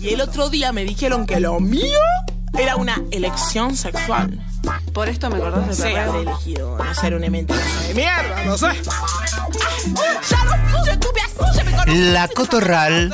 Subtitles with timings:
[0.00, 1.98] Y el otro día me dijeron que lo mío
[2.58, 4.44] era una elección sexual.
[4.92, 6.20] Por esto me acordás de perreo.
[6.20, 8.68] elegido no ser una mentirosa de mierda, no sé.
[11.86, 13.12] La Cotorral,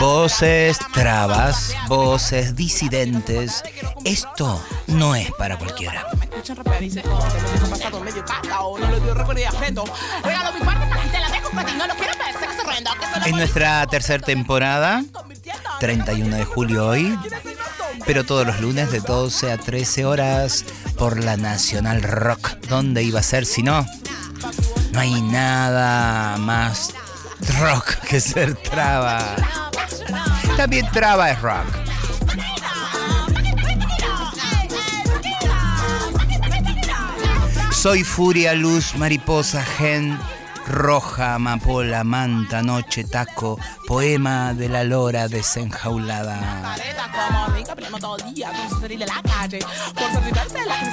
[0.00, 3.62] voces trabas, voces disidentes.
[4.04, 6.06] Esto no es para cualquiera.
[6.46, 9.14] Me escuchan rapear y dicen, te lo dejo pasado medio caca o no lo dio
[9.14, 9.84] recuerdo y afecto.
[10.22, 12.62] Regalo mi parte para que te la dejo para ti, no lo quiero ver, sexo
[12.64, 17.18] horrendo, que solo En nuestra tercera temporada, convirtiendo 31 de julio hoy,
[18.06, 20.64] pero todos los lunes de 12 a 13 horas
[20.96, 22.50] por la Nacional Rock.
[22.68, 23.84] ¿Dónde iba a ser si no?
[24.92, 26.94] No hay nada más
[27.58, 29.34] rock que ser traba.
[30.56, 31.85] También traba es rock.
[37.86, 40.18] Soy furia, luz, mariposa, gen,
[40.66, 46.76] roja, amapola, manta, noche, taco, poema de la lora desenjaulada.
[46.76, 47.06] De la
[50.66, 50.86] la.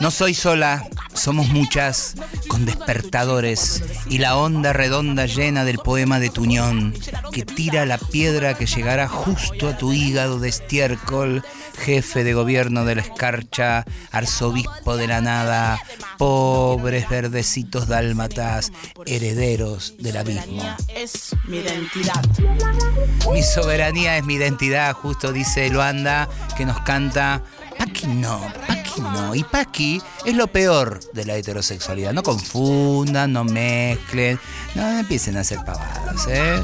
[0.00, 2.14] No soy sola, somos muchas,
[2.46, 6.94] con despertadores y la onda redonda llena del poema de Tuñón,
[7.32, 11.44] que tira la piedra que llegará justo a tu hígado de estiércol,
[11.78, 15.80] jefe de gobierno de la escarcha, arzobispo de la nada,
[16.16, 18.70] pobres verdecitos dálmatas,
[19.06, 20.76] herederos del abismo.
[20.88, 22.22] Es mi identidad.
[23.32, 27.42] Mi soberanía es mi identidad, justo dice Luanda, que nos canta
[27.78, 29.34] Paqui no, Paqui no.
[29.34, 32.12] Y Paqui es lo peor de la heterosexualidad.
[32.12, 34.38] No confundan, no mezclen,
[34.74, 36.62] no empiecen a hacer pavadas, ¿eh?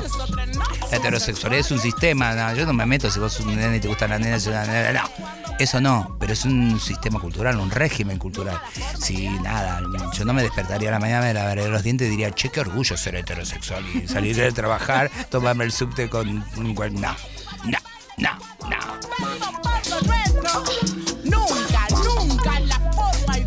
[0.91, 3.77] La heterosexualidad es un sistema, no, yo no me meto si vos sos un nene
[3.77, 5.34] y te gusta la nena, sos una nena, no.
[5.59, 8.61] Eso no, pero es un sistema cultural, un régimen cultural.
[9.01, 9.81] Si nada,
[10.13, 12.61] yo no me despertaría a la mañana, me lavaría los dientes y diría, che, qué
[12.61, 16.75] orgullo ser heterosexual y salir de trabajar, tomarme el subte con un.
[17.01, 17.17] No,
[17.65, 17.79] no,
[18.19, 18.31] no,
[18.69, 18.79] no.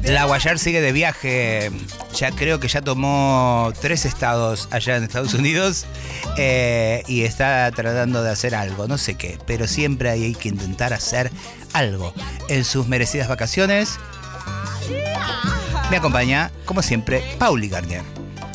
[0.03, 1.71] La Guayar sigue de viaje.
[2.17, 5.85] Ya creo que ya tomó tres estados allá en Estados Unidos
[6.35, 10.93] eh, y está tratando de hacer algo, no sé qué, pero siempre hay que intentar
[10.93, 11.31] hacer
[11.73, 12.15] algo.
[12.49, 13.99] En sus merecidas vacaciones
[15.91, 18.01] me acompaña, como siempre, Pauli Garnier.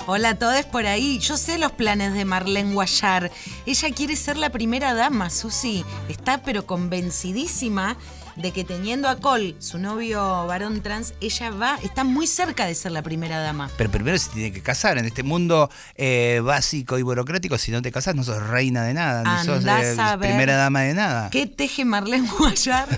[0.09, 1.21] Hola a todos por ahí.
[1.21, 3.31] Yo sé los planes de Marlene Guayar.
[3.65, 5.85] Ella quiere ser la primera dama, Susi.
[6.09, 7.97] Está pero convencidísima
[8.37, 12.75] de que teniendo a Cole, su novio varón trans, ella va, está muy cerca de
[12.75, 13.71] ser la primera dama.
[13.77, 14.99] Pero primero se tiene que casar.
[14.99, 18.95] En este mundo eh, básico y burocrático, si no te casas, no sos reina de
[18.95, 21.31] nada, no sos eh, a ver primera dama de nada.
[21.31, 22.89] ¿Qué teje Marlene Guayar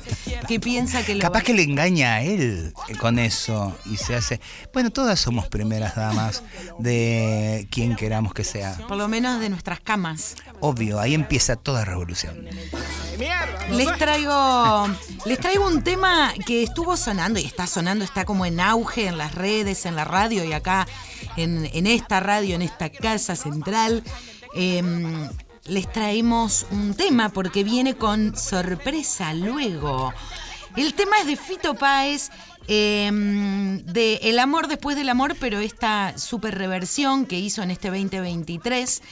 [0.48, 4.14] que piensa que lo Capaz va- que le engaña a él con eso y se
[4.14, 4.40] hace.
[4.72, 6.42] Bueno, todas somos primeras damas
[6.78, 8.76] de quien queramos que sea.
[8.88, 10.36] por lo menos de nuestras camas.
[10.60, 12.46] Obvio, ahí empieza toda revolución.
[13.70, 14.88] Les traigo,
[15.26, 19.16] les traigo un tema que estuvo sonando y está sonando, está como en auge en
[19.16, 20.86] las redes, en la radio y acá
[21.36, 24.02] en, esta radio, en esta casa central.
[24.54, 25.28] Em,
[25.66, 30.12] les traemos un tema porque viene con sorpresa luego.
[30.76, 32.30] El tema es de Fito Páez,
[32.68, 37.88] em, de El amor después del amor, pero esta super reversión que hizo en este
[37.88, 39.02] 2023,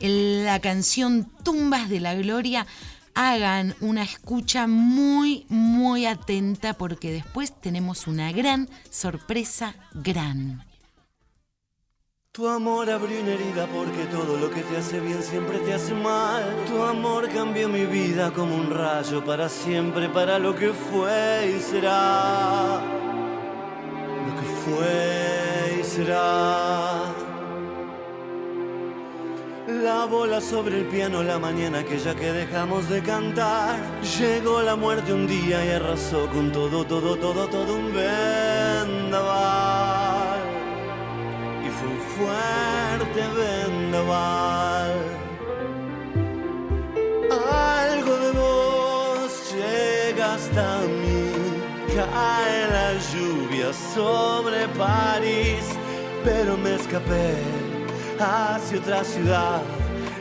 [0.00, 2.66] el- la canción Tumbas de la Gloria.
[3.14, 10.64] Hagan una escucha muy, muy atenta porque después tenemos una gran sorpresa, gran.
[12.34, 15.92] Tu amor abrió una herida porque todo lo que te hace bien siempre te hace
[15.92, 16.64] mal.
[16.66, 21.60] Tu amor cambió mi vida como un rayo para siempre, para lo que fue y
[21.60, 22.80] será.
[24.26, 27.21] Lo que fue y será.
[29.68, 33.78] La bola sobre el piano la mañana aquella que dejamos de cantar.
[34.18, 39.20] Llegó la muerte un día y arrasó con todo, todo, todo, todo un vendaval
[41.64, 44.94] y fue un fuerte vendaval.
[47.30, 51.30] Algo de vos llega hasta mí,
[51.94, 55.62] cae la lluvia sobre París,
[56.24, 57.71] pero me escapé
[58.18, 59.62] hacia otra ciudad.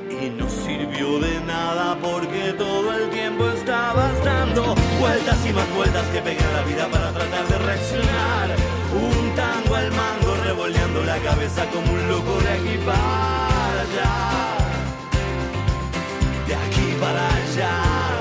[0.09, 6.05] Y no sirvió de nada porque todo el tiempo estabas dando vueltas y más vueltas
[6.07, 8.49] que pegué la vida para tratar de reaccionar.
[8.93, 14.13] Un tango al mango revoleando la cabeza como un loco de aquí para allá.
[16.47, 18.11] De aquí para allá.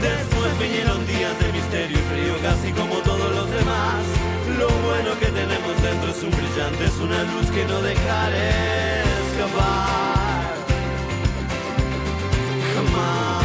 [0.00, 2.91] Después vinieron días de misterio y frío casi como
[4.92, 10.54] bueno que tenemos dentro es un brillante, es una luz que no dejaré escapar.
[12.74, 13.44] Jamás.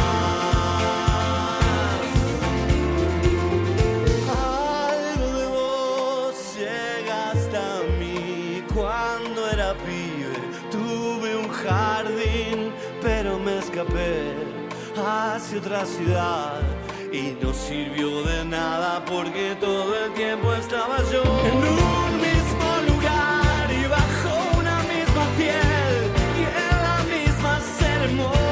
[5.00, 7.62] Algo de vos llega hasta
[7.98, 10.36] mí cuando era pibe.
[10.70, 14.34] Tuve un jardín, pero me escapé
[14.96, 16.67] hacia otra ciudad.
[17.10, 23.70] Y no sirvió de nada porque todo el tiempo estaba yo en un mismo lugar
[23.70, 28.47] y bajo una misma piel y en la misma ceremonia.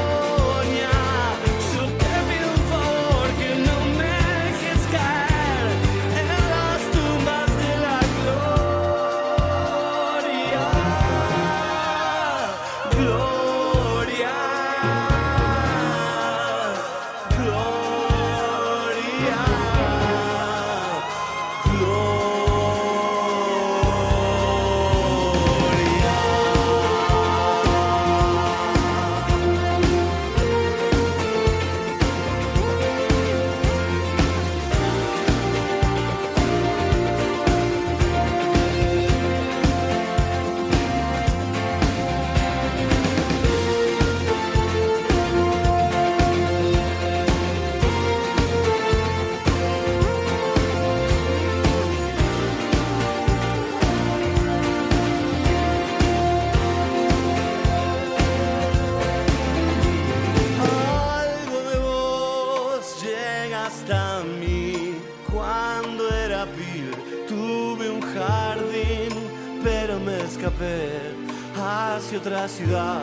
[72.07, 73.01] Hacia otra ciudad.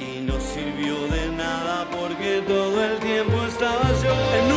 [0.00, 4.53] Y no sirvió de nada porque todo el tiempo estaba yo en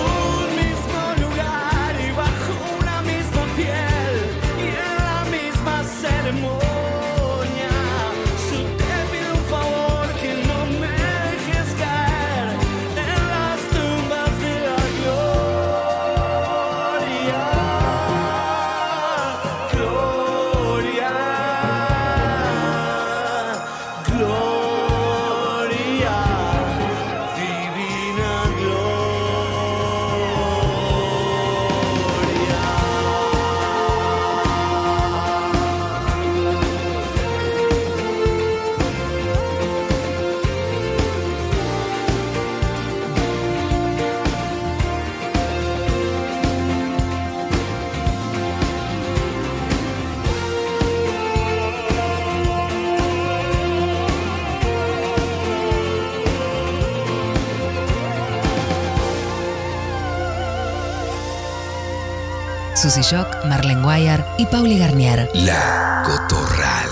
[63.90, 65.30] Y Pauli Garnier.
[65.34, 66.90] La Cotorral.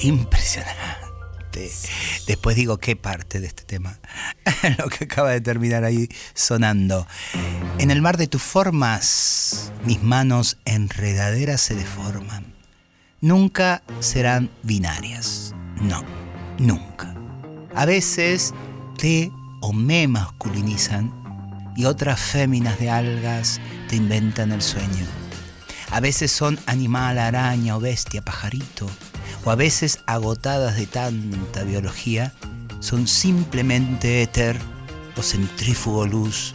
[0.00, 1.70] Impresionante.
[2.26, 4.00] Después digo qué parte de este tema.
[4.78, 7.06] Lo que acaba de terminar ahí sonando.
[7.78, 12.52] En el mar de tus formas, mis manos enredaderas se deforman.
[13.20, 15.54] Nunca serán binarias.
[15.80, 16.02] No,
[16.58, 17.14] nunca.
[17.72, 18.52] A veces
[18.98, 21.19] te o me masculinizan
[21.76, 25.06] y otras féminas de algas te inventan el sueño.
[25.90, 28.88] A veces son animal, araña o bestia, pajarito,
[29.44, 32.32] o a veces agotadas de tanta biología,
[32.80, 34.58] son simplemente éter
[35.16, 36.54] o centrífugo luz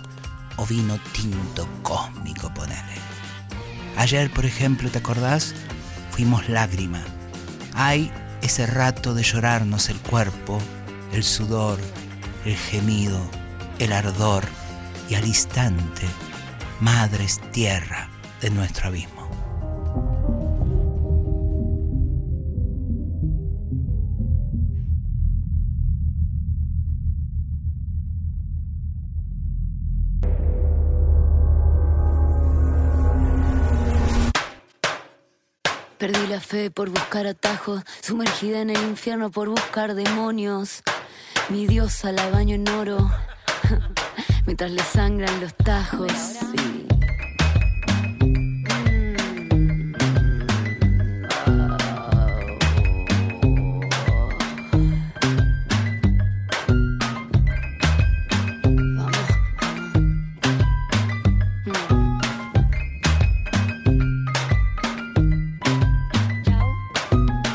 [0.57, 2.95] o vino tinto cósmico, ponele.
[3.98, 5.53] Ayer, por ejemplo, ¿te acordás?
[6.12, 7.03] Fuimos lágrima.
[7.74, 10.60] Hay ese rato de llorarnos el cuerpo,
[11.12, 11.79] el sudor,
[12.45, 13.19] el gemido,
[13.79, 14.45] el ardor
[15.09, 16.07] y al instante,
[16.79, 18.09] madres tierra
[18.41, 19.15] de nuestro abismo.
[35.97, 40.83] Perdí la fe por buscar atajos, sumergida en el infierno por buscar demonios.
[41.50, 43.09] Mi diosa la baño en oro,
[44.45, 46.11] mientras le sangran los tajos.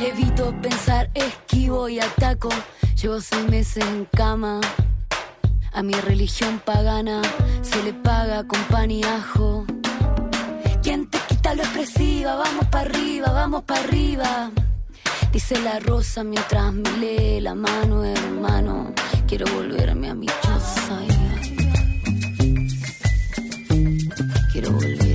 [0.02, 2.48] Evito pensar, esquivo y ataco.
[3.00, 4.60] Llevo seis meses en cama.
[5.72, 7.22] A mi religión pagana
[7.62, 9.64] se le paga con pan y ajo.
[10.82, 12.34] ¿Quién te quita lo expresiva?
[12.36, 14.50] Vamos para arriba, vamos para arriba.
[15.32, 18.92] Dice la rosa mientras me lee la mano, hermano.
[19.28, 20.98] Quiero volverme a mi choza.
[24.52, 25.09] Quiero volver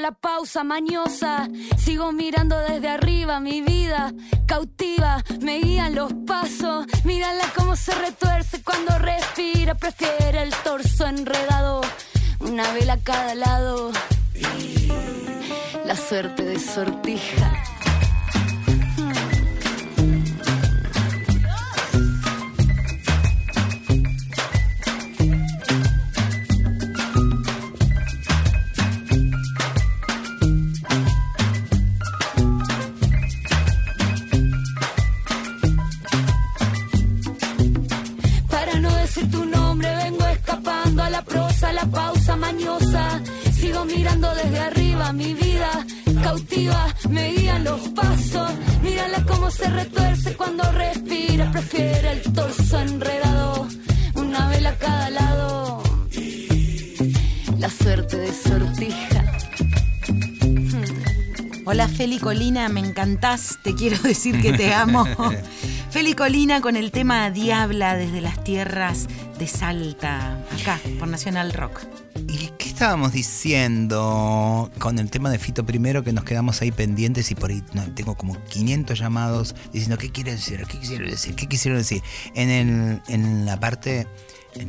[0.00, 1.48] la pausa mañosa.
[1.76, 4.12] Sigo mirando desde arriba mi vida
[4.46, 6.86] cautiva, me guían los pasos.
[7.04, 11.80] Mírala cómo se retuerce cuando respira, prefiere el torso enredado.
[12.40, 13.92] Una vela a cada lado.
[15.84, 17.73] La suerte de sortija.
[45.12, 45.84] Mi vida
[46.22, 48.50] cautiva, me guían los pasos.
[48.82, 53.68] Mírala cómo se retuerce cuando respira, prefiere el torso enredado.
[54.14, 55.82] Una vela a cada lado.
[57.58, 59.24] La suerte de sortija.
[61.66, 65.06] Hola Feli Colina, me encantás, te quiero decir que te amo.
[65.90, 69.06] Feli Colina con el tema Diabla desde las tierras
[69.38, 72.03] de Salta, acá, por Nacional Rock.
[72.74, 77.30] ¿Y qué estábamos diciendo con el tema de Fito primero que nos quedamos ahí pendientes
[77.30, 77.62] y por ahí
[77.94, 82.02] tengo como 500 llamados diciendo qué quieren decir, qué quisieron decir, qué quisieron decir?
[82.34, 84.08] En, el, en la parte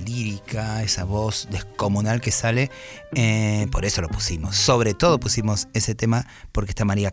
[0.05, 2.69] lírica, esa voz descomunal que sale,
[3.15, 4.55] eh, por eso lo pusimos.
[4.55, 7.09] Sobre todo pusimos ese tema porque está María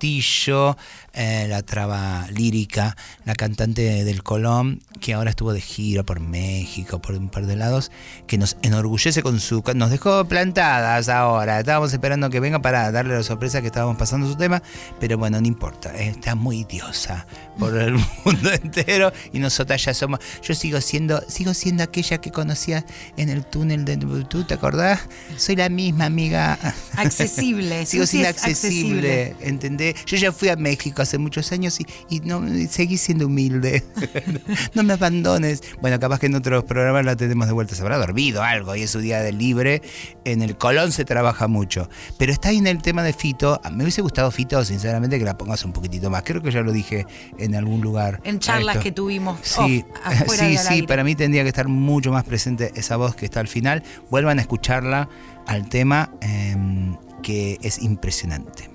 [0.00, 0.78] Castillo,
[1.12, 7.02] eh, la traba lírica, la cantante del Colón, que ahora estuvo de gira por México,
[7.02, 7.90] por un par de lados,
[8.26, 9.62] que nos enorgullece con su...
[9.74, 14.26] Nos dejó plantadas ahora, estábamos esperando que venga para darle la sorpresa que estábamos pasando
[14.26, 14.62] su tema,
[15.00, 17.26] pero bueno, no importa, está muy diosa
[17.58, 20.20] por el mundo entero y nosotras ya somos...
[20.42, 22.86] Yo sigo siendo, sigo siendo aquella que conocía
[23.18, 25.00] en el túnel de Bluetooth, ¿te acordás?
[25.36, 26.58] Soy la misma amiga.
[26.96, 29.36] Accesible, sigo siendo es accesible, accesible.
[29.46, 29.89] ¿entendés?
[30.06, 33.84] Yo ya fui a México hace muchos años y, y no y seguí siendo humilde.
[34.74, 35.62] no me abandones.
[35.80, 37.74] Bueno, capaz que en otros programas la tenemos de vuelta.
[37.74, 39.82] Se habrá dormido algo y es su día de libre.
[40.24, 41.88] En el Colón se trabaja mucho.
[42.18, 43.60] Pero está ahí en el tema de Fito.
[43.72, 46.22] Me hubiese gustado, Fito, sinceramente, que la pongas un poquitito más.
[46.24, 47.06] Creo que ya lo dije
[47.38, 48.20] en algún lugar.
[48.24, 50.86] En charlas que tuvimos Sí, off, sí, sí, aire.
[50.86, 53.82] para mí tendría que estar mucho más presente esa voz que está al final.
[54.10, 55.08] Vuelvan a escucharla
[55.46, 58.69] al tema, em, que es impresionante.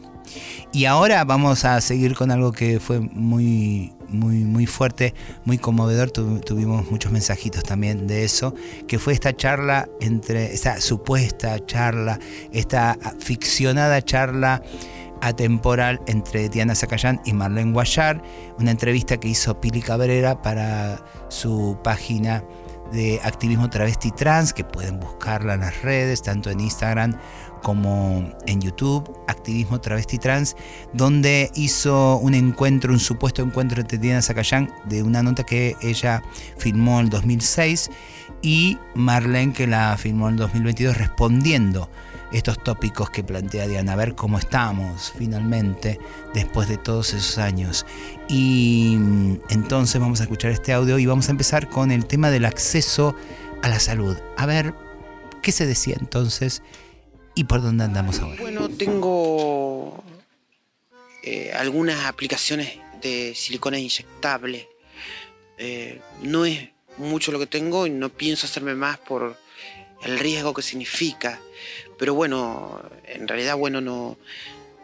[0.76, 5.14] Y ahora vamos a seguir con algo que fue muy, muy, muy fuerte,
[5.46, 6.12] muy conmovedor.
[6.12, 8.54] Tu- tuvimos muchos mensajitos también de eso,
[8.86, 12.20] que fue esta charla entre, esta supuesta charla,
[12.52, 14.62] esta ficcionada charla
[15.22, 18.22] atemporal entre Diana Zacayán y Marlene Guayar,
[18.60, 22.44] una entrevista que hizo Pili Cabrera para su página
[22.92, 27.18] de activismo travesti trans, que pueden buscarla en las redes, tanto en Instagram
[27.66, 30.56] como en YouTube, Activismo Travesti Trans,
[30.94, 36.22] donde hizo un encuentro, un supuesto encuentro entre Diana Zacayán de una nota que ella
[36.60, 37.90] filmó en 2006
[38.44, 41.90] y Marlene que la filmó en 2022 respondiendo
[42.32, 46.00] estos tópicos que plantea Diana, a ver cómo estamos finalmente
[46.36, 47.88] después de todos esos años.
[48.28, 52.30] Y mm, entonces vamos a escuchar este audio y vamos a empezar con el tema
[52.30, 53.16] del acceso
[53.64, 54.16] a la salud.
[54.38, 54.76] A ver
[55.42, 56.62] qué se decía entonces
[57.36, 58.42] y por dónde andamos ahora.
[58.42, 60.04] Bueno, tengo
[61.22, 64.70] eh, algunas aplicaciones de silicona inyectable.
[65.58, 69.38] Eh, no es mucho lo que tengo y no pienso hacerme más por
[70.04, 71.42] el riesgo que significa.
[72.00, 74.18] Pero bueno, en realidad, bueno, no,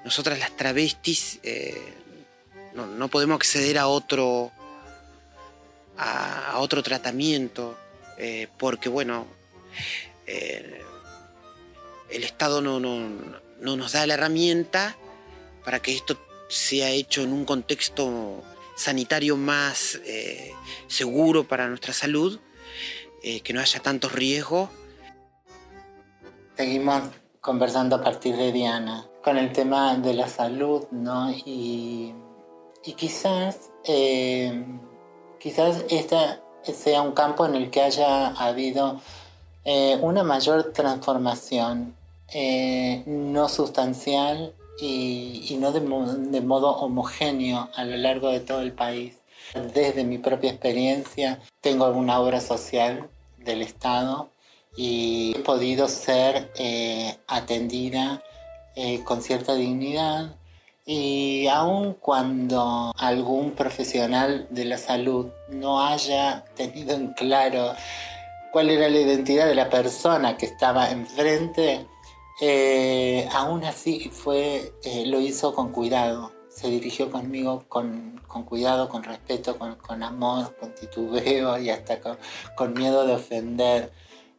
[0.03, 1.81] nosotras las travestis eh,
[2.73, 4.51] no, podemos acceder a otro,
[5.97, 7.77] a, otro tratamiento
[8.57, 9.25] porque, bueno,
[12.11, 13.09] el Estado no, no,
[13.59, 14.97] no nos da la herramienta
[15.63, 16.17] para que esto
[16.49, 18.43] sea hecho en un contexto
[18.75, 20.53] sanitario más eh,
[20.87, 22.39] seguro para nuestra salud,
[23.23, 24.69] eh, que no haya tantos riesgos.
[26.57, 27.03] Seguimos
[27.39, 31.31] conversando a partir de Diana con el tema de la salud, ¿no?
[31.31, 32.13] Y,
[32.97, 34.65] quizás, eh,
[35.39, 36.17] quizás este
[36.73, 38.99] sea un campo en el que haya habido
[40.01, 41.95] una mayor transformación
[42.33, 45.81] eh, no sustancial y, no de,
[46.41, 49.17] modo homogéneo a lo largo de todo el país.
[49.73, 54.29] Desde mi propia experiencia tengo alguna obra social del Estado
[54.75, 58.23] y he podido ser eh, atendida
[59.03, 60.37] con cierta dignidad
[60.85, 67.73] y aun cuando algún profesional de la salud no haya tenido en claro
[68.51, 71.85] cuál era la identidad de la persona que estaba enfrente,
[72.43, 76.31] eh, aún así fue, eh, lo hizo con cuidado.
[76.49, 83.05] Se dirigió conmigo con, cuidado, con respeto, con, amor, con titubeo y hasta con, miedo
[83.05, 83.91] de ofender.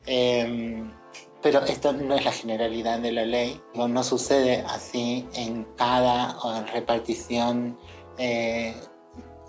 [0.05, 0.93] Em,
[1.43, 3.61] pero esto no es la generalidad de la ley.
[3.75, 7.79] No, sucede así en cada repartición
[8.19, 8.75] eh,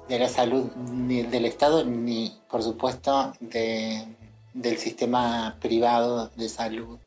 [0.08, 7.00] de la salud ni del Estado ni, por supuesto, del sistema privado de salud.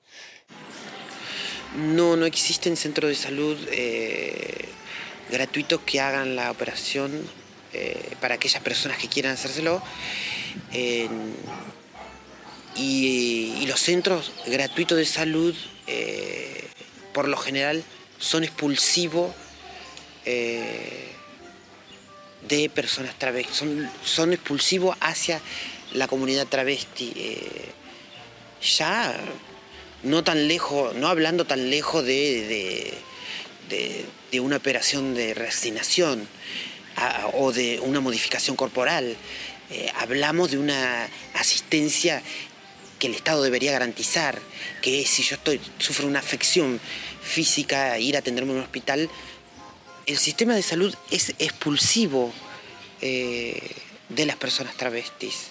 [1.76, 4.64] No, no existen centros de salud eh,
[5.30, 7.12] gratuitos que hagan la operación
[7.74, 9.82] eh, para aquellas personas que quieran hacérselo
[12.76, 15.54] y, los centros gratuitos de salud,
[15.86, 16.66] eh,
[17.12, 17.82] por lo general,
[18.18, 19.34] son expulsivos
[20.24, 21.10] de
[22.74, 23.62] personas travestis,
[24.04, 25.42] son, expulsivos hacia
[25.92, 27.12] la comunidad travesti.
[28.78, 29.14] Ya
[30.02, 32.94] no tan lejos, no hablando tan lejos de,
[33.68, 36.28] de, una operación de resignación
[37.32, 39.16] o de una modificación corporal.
[39.94, 42.22] hablamos de una asistencia
[42.98, 44.38] que el Estado debería garantizar,
[44.82, 46.80] que si yo estoy, sufro una afección
[47.22, 49.10] física, ir a atenderme en un hospital,
[50.06, 52.32] el sistema de salud es expulsivo
[53.00, 53.60] eh,
[54.08, 55.50] de las personas travestis.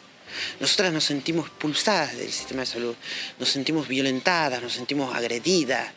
[0.59, 2.95] Nosotras nos sentimos expulsadas del sistema de salud,
[3.39, 5.91] nos sentimos violentadas, nos sentimos agredidas,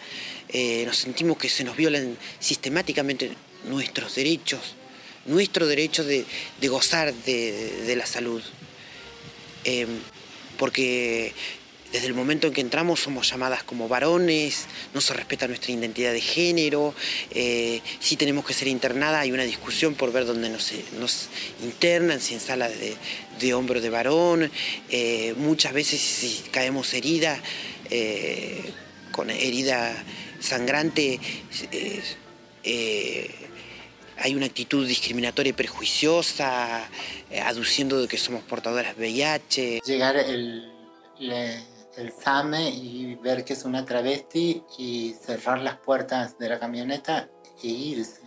[0.49, 3.31] eh, nos sentimos que se nos violan sistemáticamente
[3.64, 4.74] nuestros derechos,
[5.27, 6.24] nuestro derecho de,
[6.62, 8.42] gozar de, la salud.
[9.64, 9.87] Eh,
[10.57, 11.35] porque
[11.92, 16.12] desde el momento en que entramos somos llamadas como varones, no se respeta nuestra identidad
[16.12, 16.94] de género,
[17.31, 20.70] eh, si tenemos que ser internadas hay una discusión por ver dónde nos,
[21.62, 22.94] internan, si en salas de,
[23.55, 24.51] hombro de varón,
[24.90, 27.40] eh, muchas veces si caemos heridas,
[27.90, 28.72] eh,
[29.12, 29.92] con herida
[30.40, 31.18] sangrante,
[34.18, 36.88] hay una actitud discriminatoria y prejuiciosa,
[37.31, 39.81] eh, aduciendo de que somos portadoras de VIH.
[39.85, 40.72] Llegar el,
[41.18, 47.29] el SAME y ver que es una travesti y cerrar las puertas de la camioneta
[47.62, 48.22] e irse.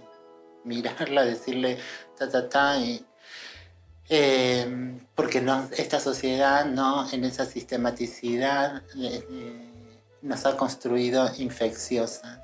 [0.64, 1.78] Mirarla, decirle
[2.18, 2.78] ta ta ta
[4.10, 9.24] eh, porque no, esta sociedad no en esa sistematicidad eh,
[10.22, 12.40] nos ha construido infecciosas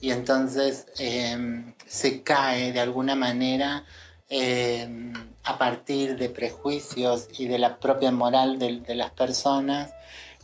[0.00, 3.84] y entonces em, se cae de alguna manera
[4.28, 5.12] em,
[5.44, 9.90] a partir de prejuicios y de la propia moral de, las personas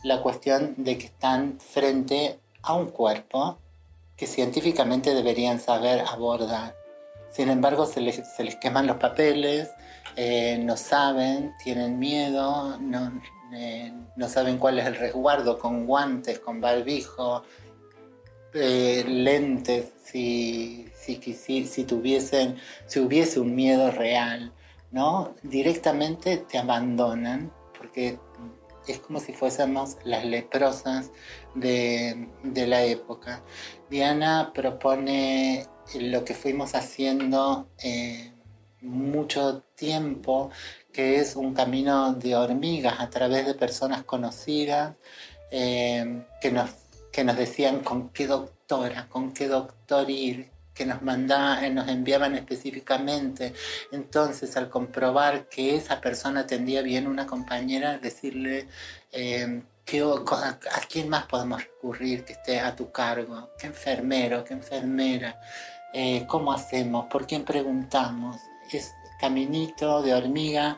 [0.03, 3.59] la cuestión de que están frente a un cuerpo
[4.15, 6.75] que científicamente deberían saber abordar.
[7.31, 8.21] Sin embargo, se les,
[8.61, 9.69] queman los papeles,
[10.15, 13.21] eh, no saben, tienen miedo, no,
[13.53, 17.43] eh, no saben cuál es el resguardo con guantes, con barbijo,
[18.53, 24.53] eh, lentes si, si, si, tuviesen, si hubiese un miedo real,
[24.91, 25.35] ¿no?
[25.43, 28.17] Directamente te abandonan porque
[28.87, 31.11] es como si fuésemos las leprosas
[31.55, 33.43] de, la época.
[33.89, 35.65] Diana propone
[35.99, 37.67] lo que fuimos haciendo
[38.85, 40.51] mucho tiempo,
[40.93, 44.95] que es un camino de hormigas a través de personas conocidas
[45.51, 46.69] eh, que nos
[47.15, 52.35] que nos decían con qué doctora, con qué doctor ir, que nos mandaban, nos enviaban
[52.35, 53.53] específicamente.
[53.93, 58.67] Entonces, al comprobar que esa persona atendía bien una compañera, decirle
[59.13, 59.61] eh,
[59.93, 65.39] a, quién más podemos recurrir que esté a tu cargo, qué enfermero, qué enfermera,
[65.93, 68.35] eh, cómo hacemos, por quién preguntamos.
[68.71, 70.77] Es caminito de hormiga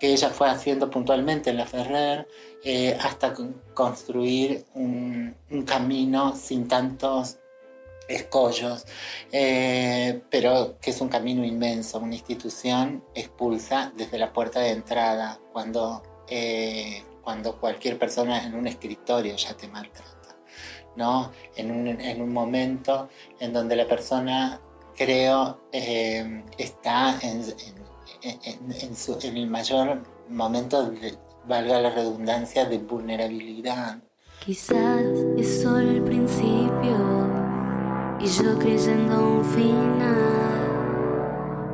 [0.00, 2.26] que ella fue haciendo puntualmente en la Ferrer
[2.64, 3.34] eh, hasta
[3.74, 7.36] construir un, camino sin tantos
[8.08, 8.86] escollos,
[9.30, 11.98] eh, pero que es un camino inmenso.
[11.98, 18.66] Una institución expulsa desde la puerta de entrada cuando, eh, cuando cualquier persona en un
[18.66, 20.10] escritorio ya te maltrata.
[20.96, 21.30] ¿no?
[21.56, 24.60] En, un, en un momento en donde la persona,
[25.00, 27.42] creo, está en,
[28.22, 31.16] en, su, en el mayor momento de,
[31.48, 34.02] valga la redundancia, de vulnerabilidad.
[34.44, 35.02] Quizás
[35.38, 37.30] es solo el principio
[38.20, 40.68] y yo creyendo un final.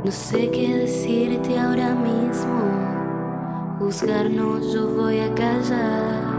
[0.05, 2.61] No sé qué decirte ahora mismo.
[3.81, 6.37] Juzgar no, yo voy a callar.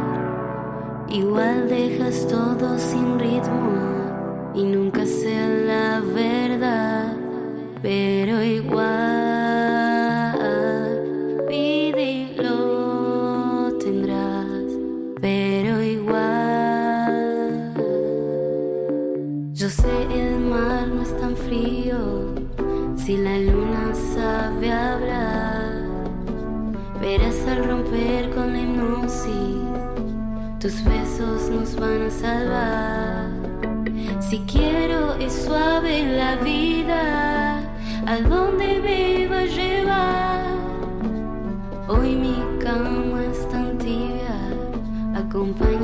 [1.09, 4.07] Igual dejas todo sin ritmo
[4.57, 6.56] y nunca sé la verdad,
[7.81, 8.87] pero igual
[11.47, 14.45] pide y lo tendrás,
[15.21, 16.13] pero igual.
[19.53, 22.33] Yo sé el mar no es tan frío
[22.95, 25.83] si la luna sabe hablar.
[26.99, 29.61] Verás al romper con la hipnosis,
[30.59, 33.27] tus besos nos van a salvar.
[34.19, 36.76] Si quiero es suave la vida,
[38.07, 40.45] a donde me va a llevar.
[41.89, 44.37] Hoy mi cama es tan tibia,
[45.13, 45.76] acompaña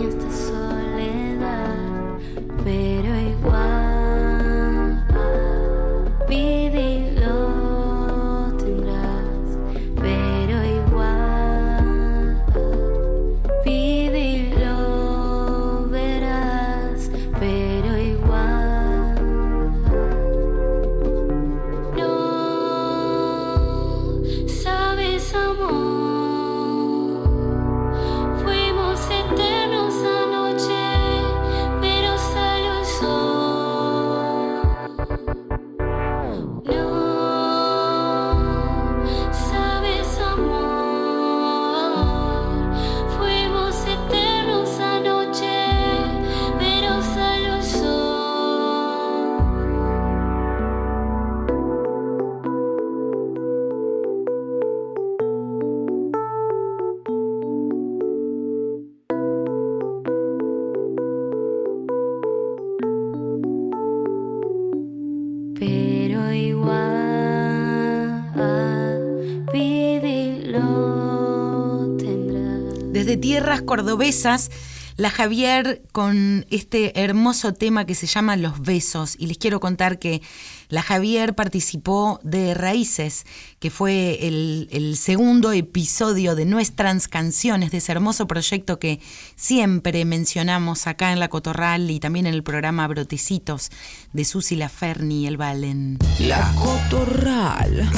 [73.65, 74.49] cordobesas,
[74.95, 79.15] la Javier con este hermoso tema que se llama Los Besos.
[79.17, 80.21] Y les quiero contar que
[80.69, 83.25] la Javier participó de Raíces,
[83.59, 88.99] que fue el, el segundo episodio de nuestras canciones, de ese hermoso proyecto que
[89.35, 93.71] siempre mencionamos acá en La Cotorral y también en el programa Brotecitos
[94.13, 95.97] de Susi Laferni y el Valen.
[96.19, 97.89] La Cotorral.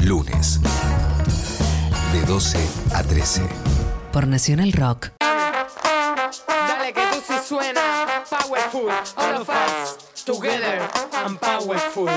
[0.00, 0.60] lunes.
[2.12, 2.58] De 12
[2.92, 3.73] a 13.
[4.14, 5.10] Por Nacional Rock.
[5.18, 8.88] Dale que tú sí suena powerful.
[9.16, 10.88] All of us together
[11.26, 12.08] and powerful.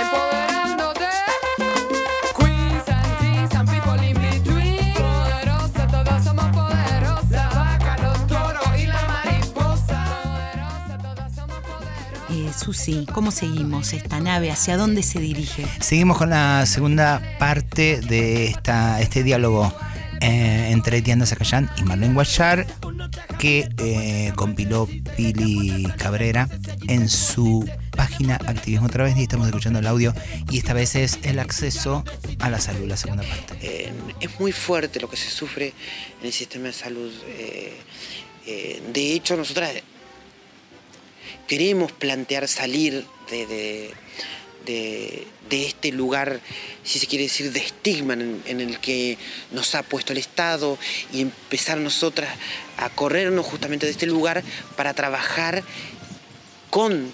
[0.00, 1.04] Empoderándote.
[2.34, 4.94] Queens and kings and people in between.
[4.94, 7.30] Poderosa, todos somos poderosas.
[7.30, 10.06] La vaca, los toros y la mariposa.
[10.24, 12.30] Poderosa, todos somos poderosas.
[12.30, 14.50] Eh, Susi, ¿cómo seguimos esta nave?
[14.50, 15.66] ¿Hacia dónde se dirige?
[15.78, 19.70] Seguimos con la segunda parte de esta, este diálogo
[20.22, 22.66] eh, entre Tienda Zacayán y Marlene Guayar
[23.38, 26.48] que eh, compiló Pili Cabrera
[26.88, 29.22] en su página Activismo Travesti.
[29.22, 30.14] Estamos escuchando el audio
[30.50, 32.04] y esta vez es el acceso
[32.38, 33.54] a la salud, la segunda parte.
[33.60, 35.72] Eh, es muy fuerte lo que se sufre
[36.20, 37.12] en el sistema de salud.
[37.26, 39.70] Eh, de hecho, nosotras
[41.46, 43.90] queremos plantear salir de, de-
[44.64, 46.40] de- este lugar,
[46.82, 49.18] si se quiere decir, de estigma en, en el que
[49.50, 50.78] nos ha puesto el Estado
[51.12, 52.34] y empezar nosotras
[52.78, 54.42] a corrernos justamente de este lugar
[54.76, 55.62] para trabajar
[56.70, 57.12] con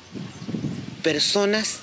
[1.02, 1.78] personas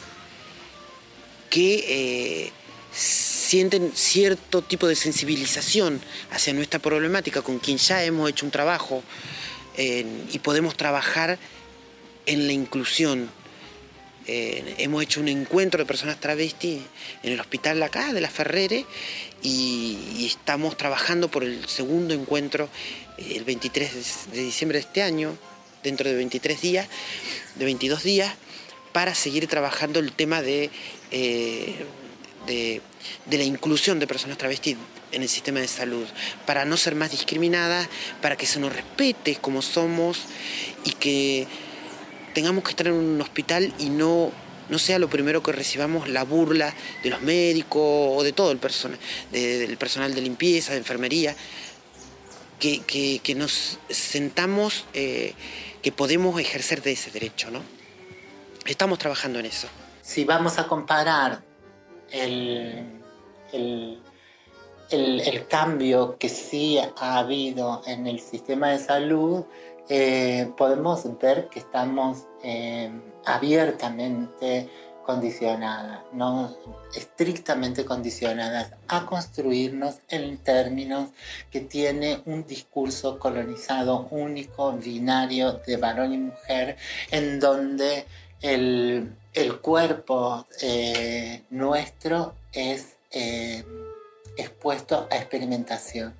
[1.49, 2.51] que eh,
[2.93, 5.99] sienten cierto tipo de sensibilización
[6.32, 9.04] hacia nuestra problemática, con quien ya hemos hecho un trabajo
[9.75, 11.38] eh, y podemos trabajar
[12.25, 13.30] en la inclusión.
[14.27, 16.81] Eh, hemos hecho un encuentro de personas travestis
[17.21, 18.85] en el hospital acá de la Ferrere
[19.43, 22.67] y, estamos trabajando por el segundo encuentro
[23.19, 23.93] eh, el 23
[24.31, 25.38] de- de diciembre de este año,
[25.83, 26.88] dentro de 23 días,
[27.55, 28.33] de 22 días,
[28.93, 30.71] para seguir trabajando el tema de,
[31.11, 31.75] eh,
[32.47, 32.81] de,
[33.27, 34.75] de la inclusión de personas travestis
[35.11, 36.07] en el sistema de salud,
[36.47, 37.88] para no ser más discriminadas,
[38.21, 40.21] para que se nos respete como somos
[40.83, 41.47] y que
[42.36, 44.30] tengamos que estar en un hospital y no,
[44.69, 46.71] no sea lo primero que recibamos la burla
[47.02, 49.00] de los médicos o de todo el personal,
[49.32, 51.36] de- del personal de limpieza, de enfermería,
[52.60, 52.82] que,
[53.21, 55.34] que- nos sentamos eh,
[55.82, 57.62] que podemos ejercer de ese derecho, ¿no?
[58.67, 59.67] Estamos trabajando en eso.
[60.02, 61.41] si vamos a comparar
[62.12, 62.84] el,
[63.54, 64.00] el-
[64.91, 69.45] el cambio que sí ha habido en el sistema de salud,
[69.88, 72.91] eh, podemos ver que estamos eh,
[73.24, 74.67] abiertamente
[75.06, 76.58] condicionadas, no
[76.95, 81.10] estrictamente condicionadas a construirnos en términos
[81.52, 86.78] que tiene un discurso colonizado único, binario de varón y mujer,
[87.12, 88.06] en donde
[88.41, 89.15] el,
[89.62, 92.95] cuerpo eh, nuestro es
[94.36, 96.15] expuesto a experimentación,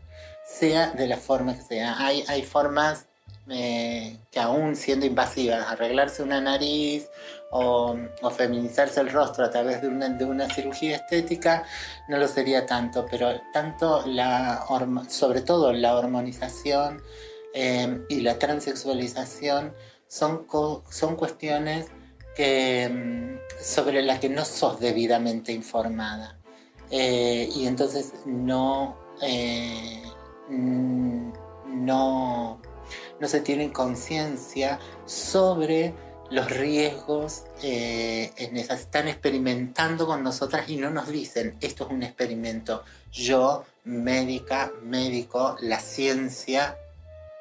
[0.46, 1.96] sea de la forma que sea.
[1.98, 3.08] Hay, hay formas
[3.48, 7.08] eh, que aún siendo invasivas, arreglarse una nariz
[7.52, 7.96] o,
[8.36, 11.64] feminizarse el rostro a través de una, de una, cirugía estética,
[12.08, 14.66] no lo sería tanto, pero tanto la,
[15.10, 17.04] sobre todo la hormonización
[17.54, 19.76] eh, y la transexualización
[20.08, 20.48] son,
[20.90, 21.88] son cuestiones
[22.36, 26.40] que, mm, sobre las que no sos debidamente informada.
[26.90, 28.98] Eh, y entonces no,
[30.50, 31.32] mm,
[31.86, 32.60] no
[33.20, 35.94] no se tiene conciencia sobre
[36.30, 38.32] los riesgos eh.
[38.38, 42.84] Están experimentando con nosotras y no nos dicen, esto es un experimento.
[43.12, 46.78] Yo, médica, médico, la ciencia,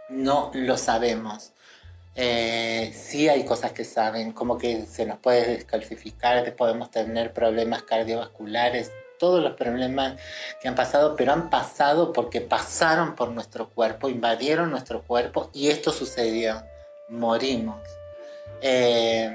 [0.08, 1.52] no lo sabemos.
[2.16, 7.82] Eh, sí hay cosas que saben, como que se nos puede descalcificar, podemos tener problemas
[7.82, 10.20] cardiovasculares, todos los problemas
[10.60, 15.68] que han pasado, pero han pasado porque pasaron por nuestro cuerpo, invadieron nuestro cuerpo y
[15.68, 16.62] esto sucedió.
[17.08, 17.80] Morimos.
[18.60, 19.30] Eh,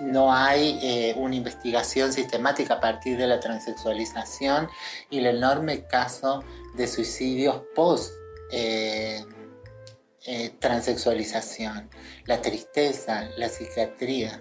[0.00, 4.68] no hay eh, una investigación sistemática a partir de la transexualización
[5.10, 6.42] y el enorme caso
[6.74, 8.12] de suicidios post
[8.50, 9.24] eh,
[10.58, 11.90] transexualización,
[12.26, 14.40] la tristeza, la psiquiatría.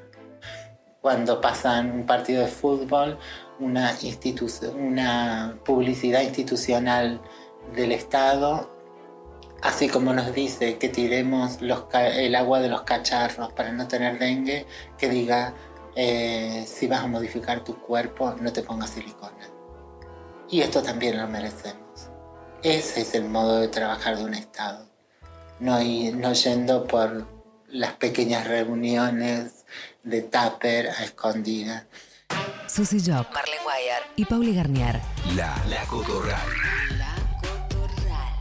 [1.01, 3.17] Cuando pasan un partido de fútbol,
[3.59, 3.95] una,
[4.75, 7.21] una publicidad institucional
[7.75, 8.69] del Estado,
[9.61, 14.65] así como nos dice que tiremos el agua de los cacharros para no tener dengue,
[14.97, 15.53] que diga,
[15.95, 19.49] eh, si vas a modificar tu cuerpo, no te pongas silicona.
[20.49, 22.09] Y esto también lo merecemos.
[22.63, 24.85] Ese es el modo de trabajar de un Estado.
[25.59, 27.25] No, no yendo por
[27.67, 29.65] las pequeñas reuniones
[30.03, 31.85] de tupper a escondidas.
[32.73, 35.01] Susy Job, Marlene Guayar y Pauli Garnier.
[35.35, 36.39] La, la Cotorral.
[36.97, 38.39] La Cotorral.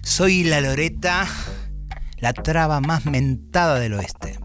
[0.00, 1.26] Soy la Loreta,
[2.18, 4.38] la traba más mentada del oeste.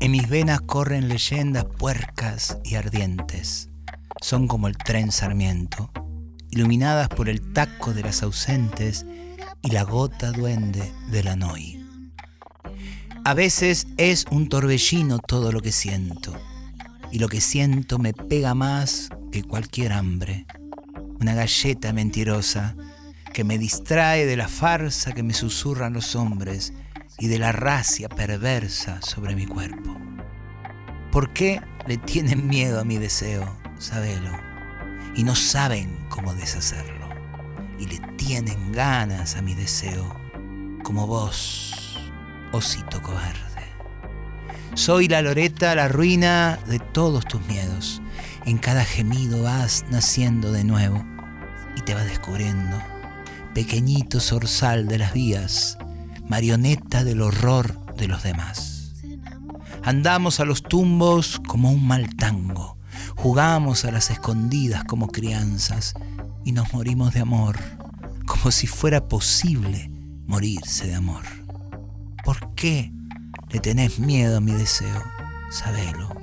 [0.00, 3.68] En mis venas corren leyendas puercas y ardientes.
[4.22, 5.90] Son como el tren Sarmiento,
[6.48, 9.04] iluminadas por el taco de las ausentes
[9.60, 11.77] y la gota duende de la noi.
[13.28, 16.32] A veces es un torbellino todo lo que siento,
[17.12, 20.46] y lo que siento me pega más que cualquier hambre.
[21.20, 22.74] Una galleta mentirosa
[23.34, 26.72] que me distrae de la farsa que me susurran los hombres
[27.18, 29.94] y de la racia perversa sobre mi cuerpo.
[31.12, 33.58] ¿Por qué le tienen miedo a mi deseo?
[33.76, 34.32] Sabelo.
[35.16, 37.10] Y no saben cómo deshacerlo.
[37.78, 40.16] Y le tienen ganas a mi deseo,
[40.82, 41.87] como vos
[42.52, 43.48] osito cobarde.
[44.74, 48.00] Soy la loreta, la ruina de todos tus miedos.
[48.44, 51.04] En cada gemido vas naciendo de nuevo
[51.76, 52.80] y te vas descubriendo.
[53.54, 55.78] Pequeñito zorzal de las vías,
[56.28, 58.92] marioneta del horror de los demás.
[59.82, 62.78] Andamos a los tumbos como un mal tango,
[63.16, 65.94] jugamos a las escondidas como crianzas
[66.44, 67.58] y nos morimos de amor,
[68.26, 69.90] como si fuera posible
[70.26, 71.37] morirse de amor.
[72.28, 72.92] ¿Por qué
[73.48, 75.02] le tenés miedo a mi deseo?
[75.48, 76.14] Sabelo.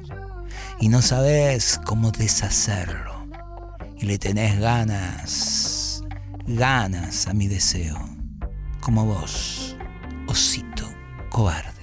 [0.80, 3.26] Y no sabés cómo deshacerlo.
[3.98, 6.04] Y le tenés ganas,
[6.46, 7.98] ganas a mi deseo.
[8.82, 9.76] Como vos,
[10.28, 10.88] osito
[11.32, 11.74] cobarde.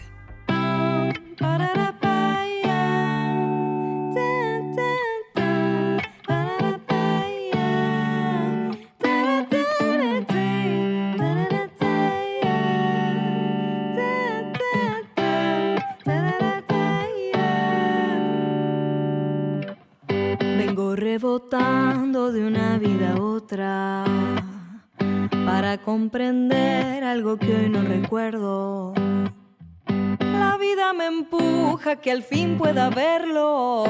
[27.33, 28.93] Algo que hoy no recuerdo.
[30.21, 33.85] La vida me empuja que al fin pueda verlo.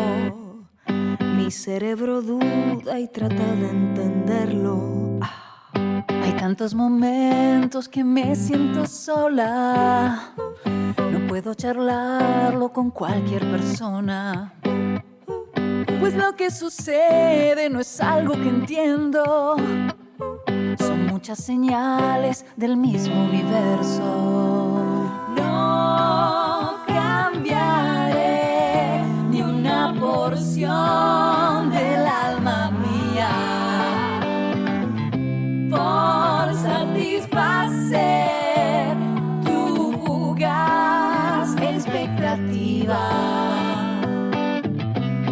[1.37, 5.19] Mi cerebro duda y trata de entenderlo.
[5.63, 10.35] Hay tantos momentos que me siento sola.
[10.65, 14.55] No puedo charlarlo con cualquier persona.
[15.99, 19.57] Pues lo que sucede no es algo que entiendo.
[21.23, 24.03] Muchas señales del mismo universo.
[25.37, 28.25] No cambiaré
[29.31, 33.31] ni una porción del alma mía
[35.71, 37.37] por satisfacer
[39.45, 42.99] tu fugaz expectativa.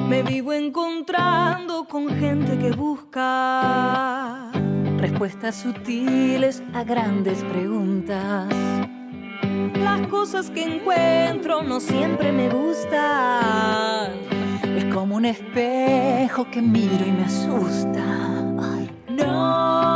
[0.08, 4.49] Me vivo encontrando con gente que busca
[5.00, 8.48] respuestas sutiles a grandes preguntas.
[9.74, 14.12] Las cosas que encuentro no siempre me gustan.
[14.76, 18.04] Es como un espejo que miro y me asusta.
[18.60, 19.89] Ay, no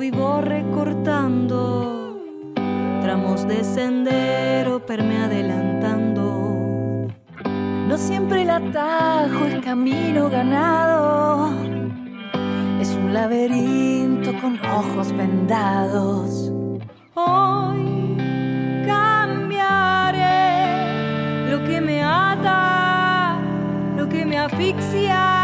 [0.00, 2.18] vivo recortando
[3.02, 7.06] tramos de sendero, perme adelantando.
[7.86, 11.50] No siempre el atajo es camino ganado.
[12.80, 16.50] Es un laberinto con ojos vendados.
[17.12, 18.16] Hoy
[18.86, 20.30] cambiaré
[21.50, 23.38] lo que me ata,
[23.98, 25.39] lo que me asfixia.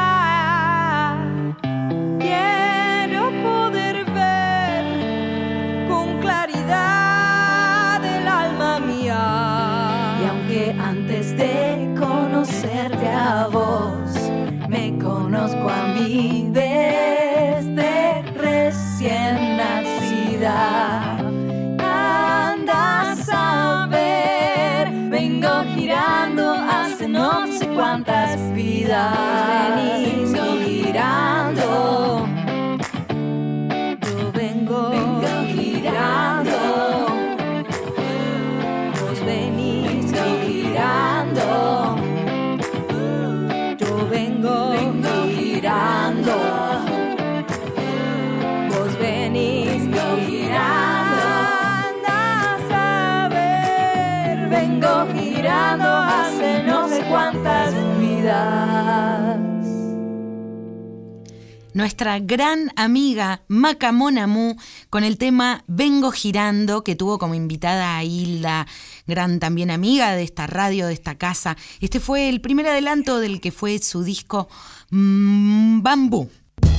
[61.77, 64.57] Nuestra gran amiga Maca Monamu
[64.89, 68.67] con el tema Vengo Girando, que tuvo como invitada a Hilda,
[69.07, 71.59] gran también amiga de esta radio, de esta casa.
[71.83, 74.49] Este fue el primer adelanto del que fue su disco
[74.89, 76.31] mm, Bambú.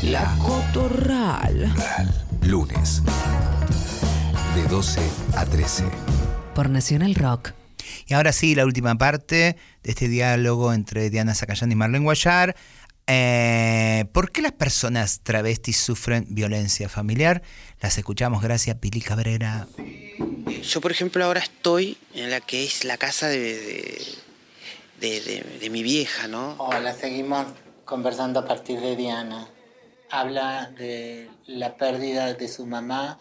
[0.01, 1.71] La Cotorral.
[2.41, 3.03] Lunes.
[4.55, 4.99] De 12
[5.35, 5.83] a 13.
[6.55, 7.51] Por Nacional Rock.
[8.07, 12.55] Y ahora sí, la última parte de este diálogo entre Diana Zacayán y Marlene Guayar.
[13.07, 17.41] Eh, ¿Por qué las personas travestis sufren violencia familiar?
[17.81, 19.67] Las escuchamos gracias Pili Cabrera.
[20.63, 24.01] Yo, por ejemplo, ahora estoy en la que es la casa de, de,
[24.99, 26.55] de- de- de mi vieja, ¿no?
[26.57, 27.45] Hola, seguimos
[27.85, 29.47] conversando a partir de Diana.
[30.09, 33.19] Habla de la pérdida de su mamá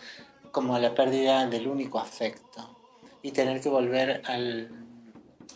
[0.53, 2.77] como la pérdida del único afecto
[3.23, 4.71] y tener que volver al-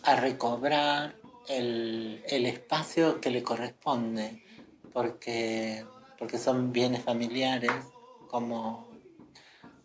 [0.03, 1.15] a recobrar
[1.47, 4.43] el, espacio que le corresponde,
[4.93, 5.85] porque,
[6.17, 7.71] porque son bienes familiares
[8.29, 8.87] como,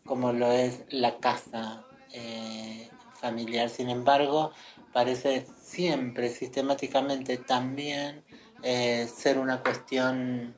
[0.04, 2.88] como lo es la casa eh,
[3.20, 3.70] familiar.
[3.70, 4.52] Sin embargo,
[4.92, 8.24] parece siempre, sistemáticamente, también
[8.62, 10.54] eh, ser una cuestión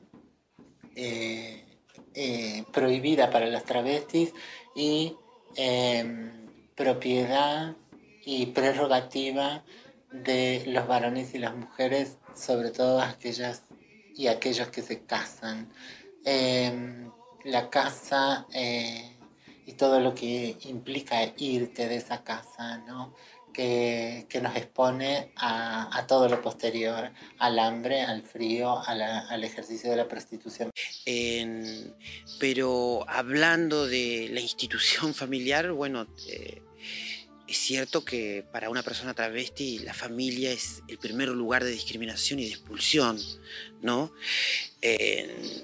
[0.95, 1.65] eh,
[2.73, 4.33] prohibida para las travestis
[4.75, 5.15] y
[6.75, 7.75] propiedad
[8.25, 9.63] y prerrogativa
[10.11, 13.63] de los varones y las mujeres, sobre todo aquellas
[14.15, 15.71] y aquellos que se casan.
[16.25, 17.09] Eh,
[17.45, 19.15] la casa eh,
[19.65, 23.13] y todo lo que implica irte de esa casa, ¿no?
[23.53, 29.27] que, que nos expone a, a todo lo posterior, al hambre, al frío, a la-
[29.27, 30.69] al ejercicio de la prostitución.
[32.39, 36.61] Pero hablando de la institución familiar, bueno, eh,
[37.49, 42.39] es cierto que para una persona travesti la familia es el primer lugar de discriminación
[42.39, 43.19] y de expulsión,
[43.81, 44.13] ¿no?
[44.83, 45.63] Eh,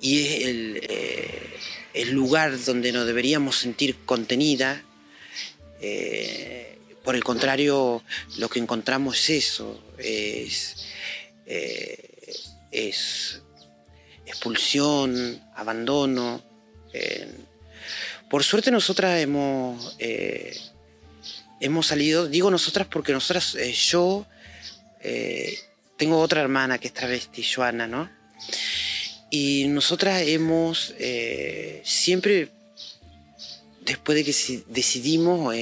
[0.00, 1.56] y es el, eh,
[1.94, 4.84] el lugar donde nos deberíamos sentir contenida.
[5.80, 8.02] Eh, por el contrario,
[8.38, 10.76] lo que encontramos es eso, es,
[14.26, 16.42] expulsión, abandono.
[18.28, 19.96] por suerte nosotras hemos,
[21.60, 24.26] hemos salido, digo nosotras porque nosotras, eh, yo
[25.02, 25.58] eh,
[25.96, 28.10] tengo otra hermana que es travesti, Joana, ¿no?
[29.30, 32.48] Y nosotras hemos eh, siempre,
[33.82, 35.54] después de que decidimos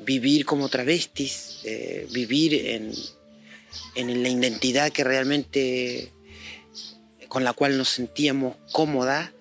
[0.00, 1.58] vivir como travestis,
[2.10, 2.92] vivir en,
[3.96, 6.12] en la identidad que realmente
[7.28, 9.32] con la cual nos sentíamos cómoda,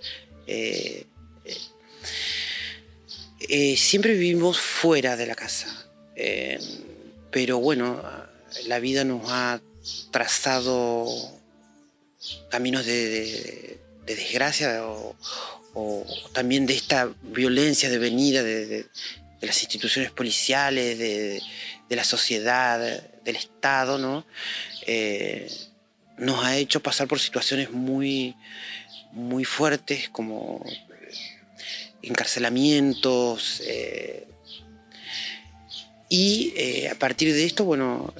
[0.47, 1.05] eh,
[3.49, 5.67] eh, siempre vivimos fuera de la casa.
[6.15, 6.59] Eh,
[7.31, 8.01] pero bueno,
[8.67, 9.61] la vida nos ha
[10.11, 11.07] trazado
[12.49, 15.15] caminos de, de- de desgracia o,
[16.31, 18.85] también de esta violencia de venida de, de-
[19.41, 21.41] las instituciones policiales, de,
[21.89, 22.79] de la sociedad,
[23.23, 24.25] del Estado, ¿no?
[24.87, 25.51] Eh,
[26.17, 28.35] nos ha hecho pasar por situaciones muy,
[29.11, 30.65] muy fuertes como
[32.07, 33.61] encarcelamientos.
[33.65, 34.27] eh,
[36.09, 38.13] y eh, a partir de esto, bueno,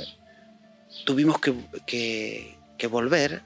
[1.06, 1.54] tuvimos que,
[1.86, 2.54] que-
[2.88, 3.42] volver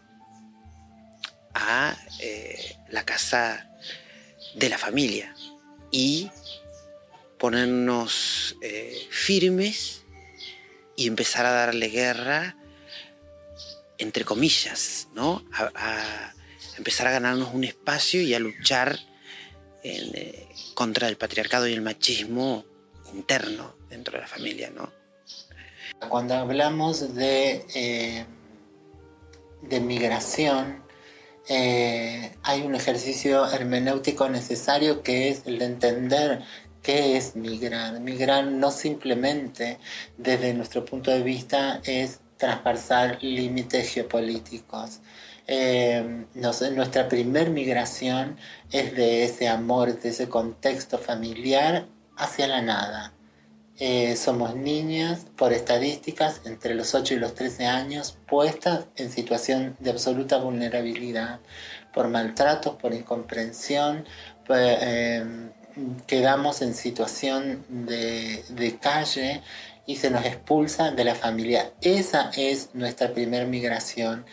[1.54, 3.70] a eh, la casa
[4.56, 5.34] de la familia
[5.92, 6.30] y
[7.38, 8.58] ponernos
[9.10, 10.04] firmes
[10.98, 12.58] y empezar a darle guerra,
[13.98, 15.46] entre comillas, ¿no?
[15.54, 16.34] A
[16.78, 19.00] empezar a ganarnos un espacio y a luchar
[19.84, 22.66] eh, contra el patriarcado y el machismo
[23.14, 24.92] interno dentro de la familia, ¿no?
[26.08, 28.26] Cuando hablamos de, eh,
[29.62, 30.84] de migración,
[31.48, 36.44] eh, hay un ejercicio hermenéutico necesario que es el de entender
[36.84, 38.00] qué es migrar.
[38.00, 39.80] Migrar no simplemente
[40.18, 45.00] desde nuestro punto de vista es traspasar límites geopolíticos.
[45.52, 48.38] Eh, nuestra primer migración
[48.72, 53.14] es de ese amor, de ese contexto familiar hacia la nada.
[53.80, 59.76] Eh, somos niñas, por estadísticas, entre los 8 y los 13 años, puestas en situación
[59.80, 61.40] de absoluta vulnerabilidad,
[61.96, 64.06] por maltratos, por incomprensión,
[64.46, 65.50] pues, eh,
[66.06, 69.42] quedamos en situación de, de calle
[69.88, 71.72] y se nos expulsa de la familia.
[71.82, 74.24] Esa es nuestra primer migración.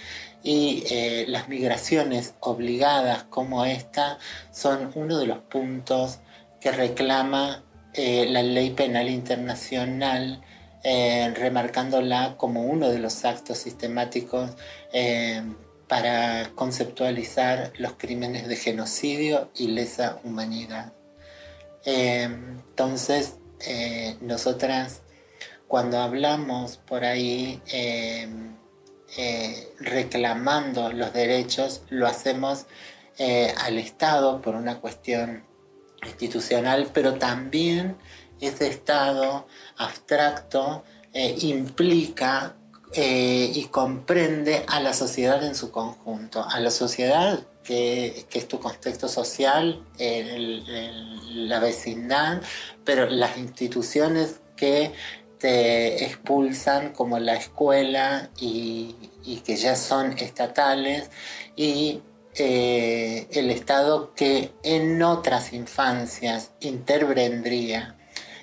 [0.46, 4.20] Y eh, las migraciones obligadas como esta
[4.52, 6.20] son uno de los puntos
[6.60, 10.40] que reclama eh, la ley penal internacional,
[10.84, 14.52] eh, remarcándola como uno de los actos sistemáticos
[15.88, 20.92] para conceptualizar los crímenes de genocidio y lesa humanidad.
[21.84, 23.34] Entonces,
[24.20, 25.02] nosotras,
[25.66, 27.60] cuando hablamos por ahí
[29.16, 32.66] eh, reclamando los derechos, lo hacemos
[33.18, 35.44] eh, al Estado por una cuestión
[36.04, 37.96] institucional, pero también
[38.40, 39.46] ese Estado
[39.76, 42.56] abstracto eh, implica
[42.98, 49.06] y comprende a la sociedad en su conjunto, a la sociedad que, es tu contexto
[49.06, 52.40] social, la vecindad,
[52.84, 54.92] pero las instituciones que
[55.38, 58.94] te expulsan como la escuela y,
[59.44, 61.10] que ya son estatales
[61.56, 62.00] y
[62.34, 67.96] eh, el Estado que en otras infancias intervendría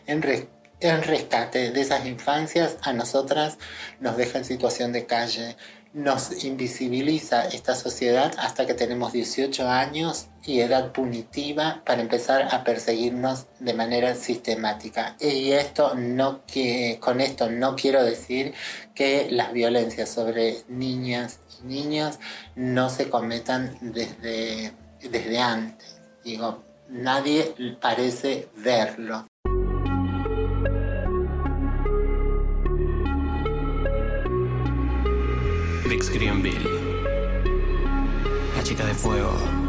[0.06, 3.58] en rescate de esas infancias, a nosotras
[4.00, 5.56] nos deja en situación de calle,
[5.94, 12.64] nos invisibiliza esta sociedad hasta que tenemos 18 años y edad punitiva para empezar a
[12.64, 15.16] perseguirnos de manera sistemática.
[15.20, 18.54] Y esto no que con esto no quiero decir
[18.96, 22.20] que las violencias sobre niñas y niños
[22.56, 26.02] no se cometan desde, desde antes.
[26.24, 29.28] Digo, nadie parece verlo.
[35.84, 36.70] Brix Greenville.
[38.56, 39.63] La chica de fuego.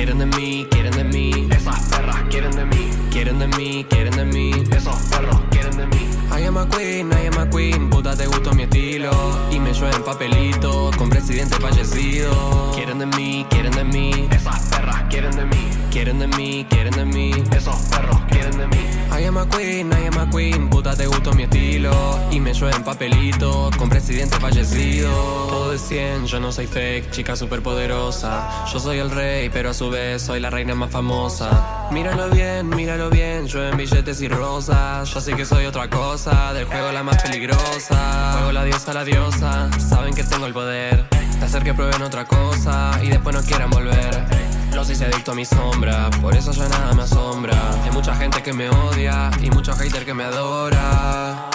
[0.00, 1.46] Quieren de mí, quieren de mí.
[1.54, 2.90] Esas perras quieren de mí.
[3.10, 4.50] Quieren de mí, quieren de mí.
[4.74, 6.08] Esos perros quieren de mí.
[6.34, 7.90] I am a queen, I am a queen.
[7.90, 9.10] Puta, te gustó mi estilo.
[9.50, 12.72] Y me llueven papelitos con presidente fallecido.
[12.74, 14.26] Quieren de mí, quieren de mí.
[14.30, 15.68] Esas perras quieren de mí.
[15.90, 17.32] Quieren de mí, quieren de mí.
[17.54, 18.90] Esos perros quieren de mí.
[19.20, 21.92] I am a queen, I am a queen, puta te gustó mi estilo
[22.30, 25.10] Y me llueven papelitos con presidente fallecido
[25.48, 29.74] Todo es 100, yo no soy fake, chica superpoderosa Yo soy el rey, pero a
[29.74, 35.20] su soy la reina más famosa Míralo bien, míralo bien, llueven billetes y rosas Yo
[35.20, 39.68] sé que soy otra cosa, del juego la más peligrosa Juego la diosa, la diosa,
[39.80, 43.70] saben que tengo el poder De hacer que prueben otra cosa y después no quieran
[43.70, 44.26] volver
[44.74, 47.54] los hice adicto a mi sombra, por eso ya nada me asombra.
[47.82, 51.50] Hay mucha gente que me odia y mucho hater que me adora.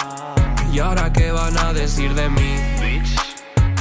[0.71, 2.57] ¿Y ahora qué van a decir de mí?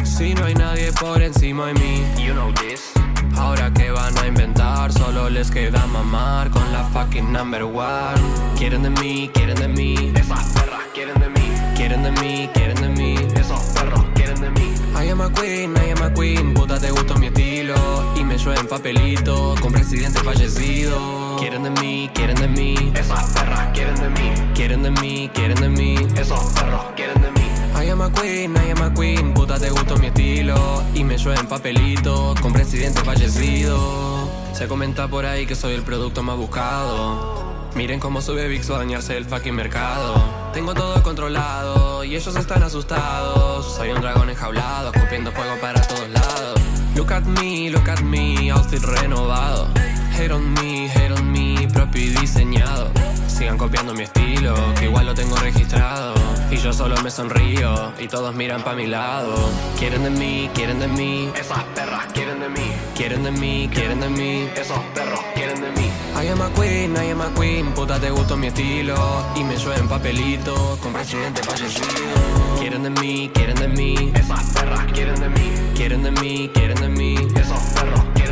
[0.04, 2.93] Si no hay nadie por encima de mí.
[3.36, 8.20] Ahora qué van a inventar, solo les queda mamar con la fucking number one.
[8.56, 10.12] Quieren de mí, quieren de mí.
[10.14, 11.52] Esas perras quieren de mí.
[11.76, 13.14] Quieren de mí, quieren de mí.
[13.36, 14.74] Esos perros quieren de mí.
[14.96, 17.74] I am a queen, I am a queen, puta te gustó mi estilo
[18.16, 23.70] Y me llueven papelitos con presidente fallecido Quieren de mí, quieren de mí Esas perras
[23.74, 27.53] quieren de mí Quieren de mí, quieren de mí Esos perros quieren de mí
[27.84, 31.18] I am a queen, I am a queen, puta te gustó mi estilo Y me
[31.18, 37.44] llueven papelitos con presidente fallecido Se comenta por ahí que soy el producto más buscado
[37.74, 40.14] Miren cómo sube VIX a dañarse el fucking mercado.
[40.52, 43.74] Tengo todo controlado y ellos están asustados.
[43.74, 46.60] Soy un dragón enjaulado, escupiendo fuego para todos lados.
[46.94, 49.68] Look at me, look at me, outfit renovado.
[50.16, 52.90] Hate on me, hate on me, propio y diseñado.
[53.26, 56.14] Sigan copiando mi estilo, que igual lo tengo registrado.
[56.50, 59.34] Y yo solo me sonrío y todos miran pa' mi lado.
[59.78, 61.30] Quieren de mí, quieren de mí.
[61.38, 62.72] Esas perras quieren de mí.
[62.94, 64.48] Quieren de mí, quieren de mí.
[64.54, 65.90] Esos perros quieren de mí.
[66.16, 68.94] I am a queen, I am a queen, puta te gustó mi estilo
[69.34, 72.14] Y me llueven papelitos con presidente fallecido
[72.60, 76.80] Quieren de mí, quieren de mí Esas perras quieren de mí Quieren de mí, quieren
[76.80, 78.23] de mí Esos perros quieren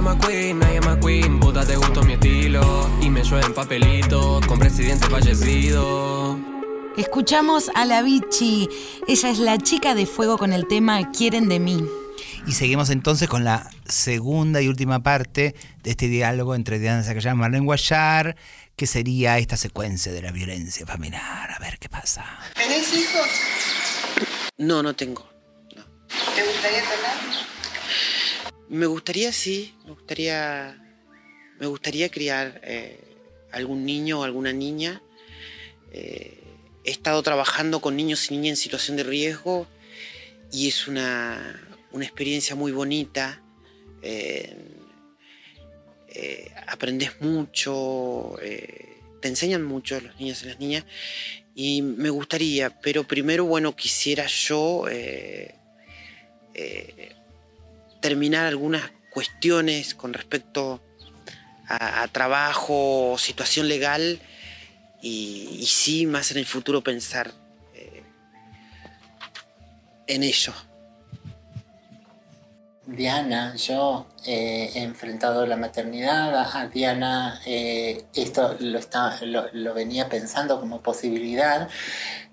[0.00, 2.90] de mí I am a queen, I am a queen, puta te gustó mi estilo
[3.02, 6.38] Y me llueven papelitos con presidente fallecido
[6.96, 8.68] Escuchamos a la Vichy.
[9.06, 11.84] Ella es la chica de fuego con el tema Quieren de mí.
[12.46, 17.36] Y seguimos entonces con la segunda y última parte de este diálogo entre Diana Zacayán
[17.36, 18.36] y Marlene Guayar,
[18.76, 21.50] que sería esta secuencia de la violencia familiar.
[21.52, 22.24] A ver qué pasa.
[22.54, 23.28] ¿Tenés hijos?
[24.58, 25.26] No, no tengo.
[26.34, 27.49] ¿Te gustaría tener?
[28.70, 30.80] Me gustaría, sí, me gustaría,
[31.58, 33.00] me gustaría criar eh,
[33.50, 35.02] algún niño o alguna niña.
[35.92, 36.38] Eh,
[36.84, 39.66] he estado trabajando con niños y niñas en situación de riesgo
[40.52, 41.60] y es una,
[41.90, 43.42] una experiencia muy bonita.
[44.02, 44.56] Eh,
[46.68, 50.84] aprendes mucho, te enseñan mucho los niños y las niñas.
[51.56, 54.84] Y me gustaría, pero primero, bueno, quisiera yo
[58.00, 60.82] terminar algunas cuestiones con respecto
[61.68, 64.20] a, a trabajo, situación legal,
[65.02, 67.32] y, sí, más en el futuro pensar
[67.74, 68.02] eh,
[70.06, 70.52] en ello.
[72.86, 80.08] Diana, yo eh, he enfrentado la maternidad, a Diana eh, esto lo, está, lo venía
[80.08, 81.68] pensando como posibilidad,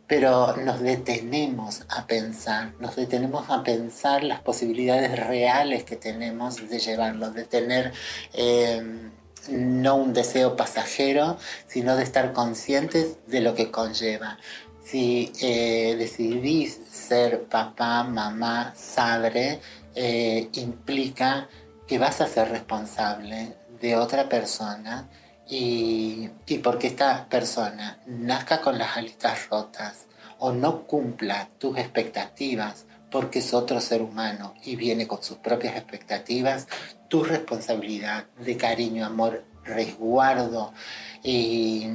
[0.08, 6.80] pero nos detenemos a pensar, nos detenemos a pensar las posibilidades reales que tenemos de
[6.80, 7.92] llevarlo, de tener
[8.34, 8.82] eh,
[9.50, 11.38] no un deseo pasajero,
[11.68, 14.38] sino de estar conscientes de lo que conlleva.
[14.84, 19.60] Si eh, decidís ser papá, mamá, padre,
[19.96, 21.50] eh, implica
[21.86, 25.10] que vas a ser responsable de otra persona
[25.50, 26.30] y,
[26.64, 30.06] porque esta persona nazca con las alitas rotas
[30.40, 35.78] o no cumpla tus expectativas porque es otro ser humano y viene con sus propias
[35.78, 36.68] expectativas,
[37.08, 40.74] tu responsabilidad de cariño, amor, resguardo
[41.24, 41.88] y,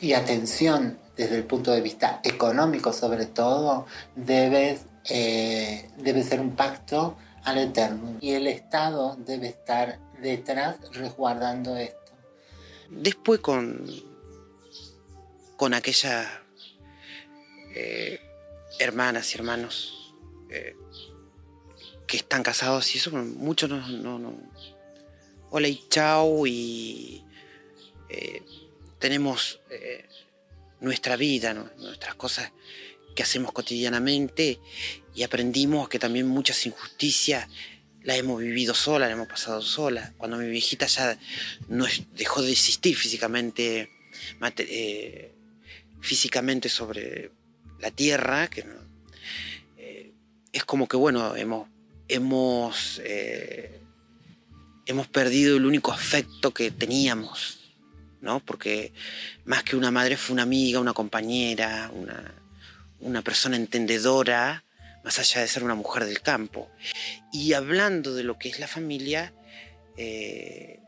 [0.00, 6.52] y atención desde el punto de vista económico sobre todo, debes, eh, debe ser un
[6.52, 12.01] pacto al eterno y el Estado debe estar detrás resguardando esto.
[12.94, 13.84] Después con,
[15.56, 16.28] con aquellas
[17.74, 18.20] eh,
[18.78, 20.14] hermanas y hermanos
[20.50, 20.76] eh,
[22.06, 24.36] que están casados y eso, muchos no, no, no.
[25.50, 27.24] Hola y chao y
[28.08, 28.42] eh,
[28.98, 29.60] tenemos
[30.80, 32.52] nuestra vida, nuestras cosas
[33.16, 34.60] que hacemos cotidianamente
[35.14, 37.48] y aprendimos que también muchas injusticias
[38.04, 40.12] las hemos vivido sola, las hemos pasado sola.
[40.16, 41.18] Cuando mi viejita ya
[41.68, 41.86] no
[42.16, 43.90] dejó de existir físicamente,
[44.58, 45.32] eh,
[46.00, 47.30] físicamente sobre
[47.78, 48.64] la tierra, que
[49.78, 50.12] eh,
[50.52, 51.68] es como que, bueno, hemos,
[52.08, 53.80] hemos, eh,
[54.86, 57.72] hemos perdido el único afecto que teníamos,
[58.20, 58.40] ¿no?
[58.40, 58.92] Porque
[59.44, 62.34] más que una madre fue una amiga, una compañera, una,
[63.00, 64.64] una persona entendedora,
[65.04, 66.70] más allá de ser una mujer del campo.
[67.32, 69.32] Y hablando de lo que es la familia,
[69.96, 70.80] eh,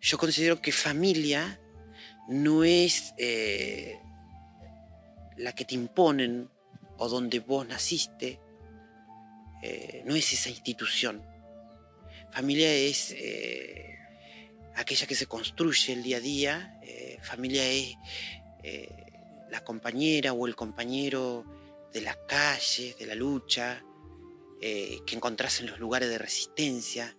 [0.00, 1.60] yo considero que familia
[2.28, 3.98] no es eh,
[5.36, 6.48] la que te imponen
[6.98, 8.40] o donde vos naciste,
[9.62, 11.22] eh, no es esa institución.
[12.32, 13.14] Familia es
[14.76, 16.80] aquella que se construye el día a día,
[17.22, 17.96] familia es
[19.50, 21.44] la compañera o el compañero
[21.92, 23.84] de las calles, de la lucha,
[24.60, 27.16] eh, que encontrás en los lugares de resistencia,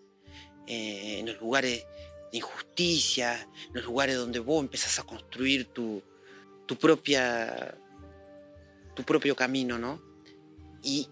[0.67, 1.85] eh, en los lugares
[2.31, 6.01] de injusticia, en los lugares donde vos empezás a construir tu,
[6.65, 7.77] tu propia
[8.93, 10.01] tu propio camino, ¿no?
[10.83, 11.07] Y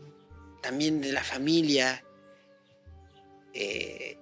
[0.61, 2.03] también de la familia
[3.53, 4.17] eh,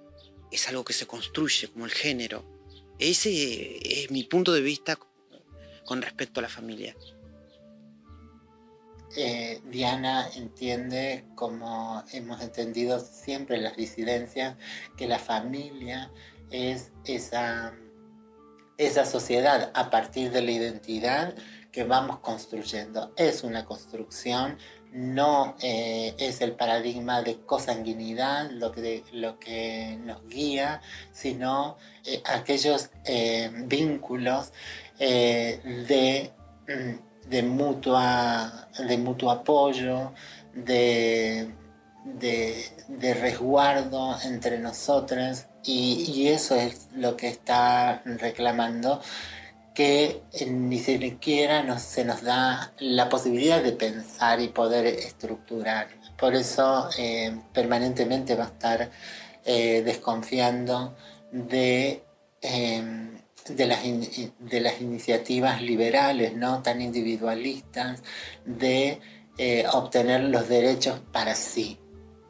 [0.50, 2.44] es algo que se construye como el género.
[2.98, 4.98] Ese es mi punto de vista
[5.84, 6.96] con respecto a la familia.
[9.20, 14.56] Eh, Diana entiende, como hemos entendido siempre las disidencias,
[14.96, 16.12] que la familia
[16.52, 17.74] es esa,
[18.76, 21.34] esa sociedad a partir de la identidad
[21.72, 23.12] que vamos construyendo.
[23.16, 24.56] Es una construcción,
[24.92, 32.22] no eh, es el paradigma de cosanguinidad lo que, lo que nos guía, sino eh,
[32.24, 32.90] aquellos
[33.66, 34.52] vínculos
[34.96, 36.30] de,
[36.68, 40.12] mm, de, mutua, de mutuo apoyo,
[40.54, 41.52] de,
[42.04, 49.00] de, resguardo entre nosotros y, eso es lo que está reclamando
[49.74, 55.88] que ni siquiera nos, se nos da la posibilidad de pensar y poder estructurar.
[56.18, 58.90] Por eso eh, permanentemente va a estar
[59.44, 60.96] eh, desconfiando
[61.30, 62.02] de,
[62.42, 62.82] eh,
[63.56, 66.62] de, las de las iniciativas liberales, ¿no?
[66.62, 68.02] tan individualistas,
[68.44, 69.00] de
[69.38, 71.78] eh, obtener los derechos para sí.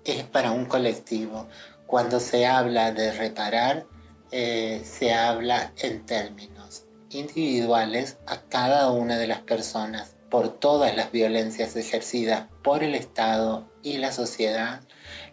[0.05, 1.49] Es para un colectivo.
[1.87, 3.87] Cuando se habla de reparar,
[4.31, 11.11] eh, se habla en términos individuales a cada una de las personas por todas las
[11.11, 14.83] violencias ejercidas por el Estado y la sociedad,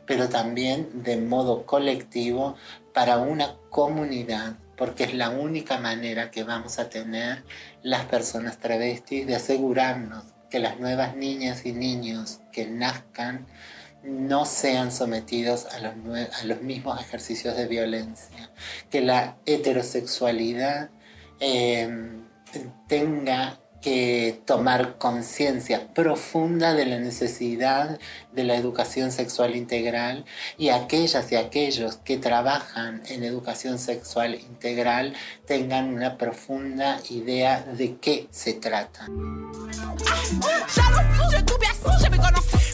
[0.06, 2.56] pero también de modo colectivo
[2.94, 7.44] para una comunidad, porque es la única manera que vamos a tener
[7.84, 13.46] las personas travestis de asegurarnos que las nuevas niñas y niños que nazcan
[14.04, 18.52] no sean sometidos a los, mismos ejercicios de violencia,
[18.92, 20.90] que la heterosexualidad
[21.40, 21.90] eh,
[22.88, 23.60] tenga
[24.46, 28.00] tomar conciencia profunda de la necesidad
[28.32, 30.26] de la educación sexual integral
[30.58, 35.14] y aquellas y aquellos que trabajan en educación sexual integral
[35.46, 39.08] tengan una profunda idea de qué se trata.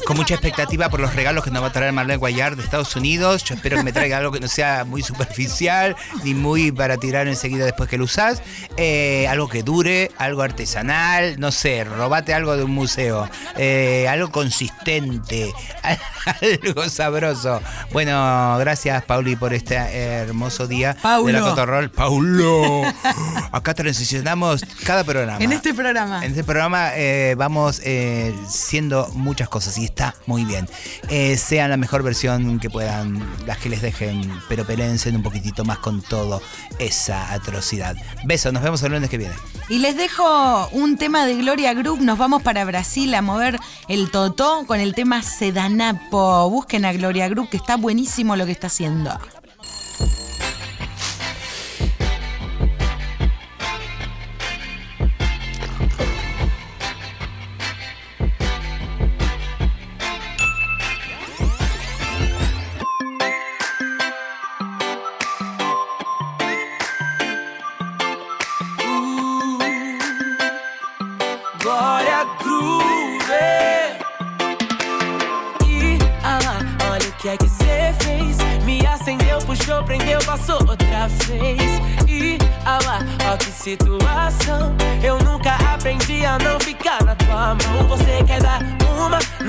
[0.06, 2.95] Con mucha expectativa por los regalos que nos va a traer Marlene Guayar de Estados
[2.95, 3.43] Unidos.
[3.43, 7.28] Yo espero que me traiga algo que no sea muy superficial, ni muy para tirar
[7.28, 8.41] enseguida después que lo usás.
[8.78, 13.30] Eh, algo que dure, algo artesanal, no sé, robate algo de un museo.
[13.58, 15.54] Eh, algo consistente,
[16.41, 17.62] algo sabroso.
[17.91, 21.28] Bueno, gracias Pauli por este hermoso día Paulo.
[21.28, 21.91] de la Cotorrol.
[21.91, 22.84] Paulo.
[23.52, 25.43] Acá transicionamos cada programa.
[25.43, 26.26] En este programa.
[26.26, 27.82] En este programa eh, vamos
[28.49, 30.68] siendo muchas cosas y está muy bien.
[31.10, 35.64] Eh, sean la mejor versión que puedan, las que les dejen, pero pelensen un poquitito
[35.64, 36.42] más con todo
[36.80, 37.96] esa atrocidad.
[38.26, 39.36] Besos, nos vemos el lunes que viene.
[39.70, 42.02] Y les dejo un tema de Gloria Group.
[42.02, 46.50] Nos vamos para Brasil a mover el totó con el tema Sedanapo.
[46.50, 49.18] Busquen a Gloria Group, que está buenísimo lo que está haciendo.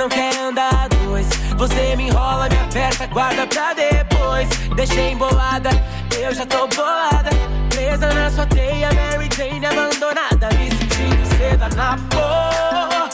[0.02, 1.28] Não quer andar dois.
[1.56, 4.48] Você me enrola, me aperta, guarda pra depois.
[4.74, 5.70] Deixei embolada,
[6.20, 7.30] eu já tô bolada.
[7.70, 10.48] Presa na sua teia, Mary Jane abandonada.
[10.58, 13.10] Me sentindo seda na porra.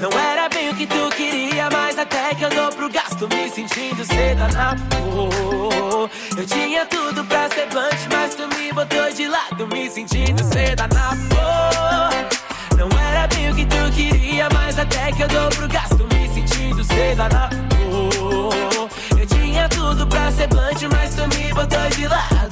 [0.00, 3.48] Não era bem o que tu queria, mas até que eu dou pro gasto, me
[3.48, 6.10] sentindo seda na pô.
[6.36, 10.88] Eu tinha tudo pra ser blunt, mas tu me botou de lado, me sentindo seda
[10.88, 12.52] na pô.
[12.76, 15.91] Não era bem o que tu queria, mas até que eu dou pro gasto,
[16.82, 17.50] me sentindo seda na.
[19.18, 22.51] Eu tinha tudo pra ser blunt, mas tu me botou de lado.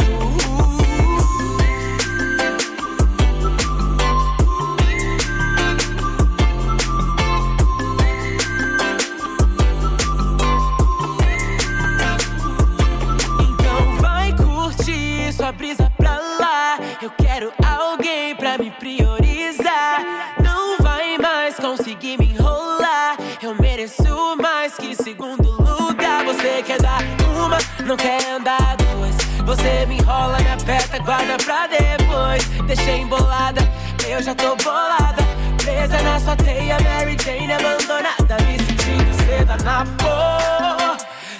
[27.90, 29.16] Não quer andar duas.
[29.44, 32.44] Você me enrola, me aperta, guarda pra depois.
[32.64, 33.60] Deixei embolada,
[34.08, 35.20] eu já tô bolada.
[35.56, 38.36] Presa na sua teia, Mary Jane abandonada.
[38.46, 40.96] Me sentindo seda na porra.